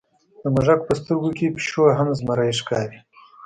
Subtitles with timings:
[0.41, 2.99] د موږک په سترګو کې پیشو هم زمری ښکاري.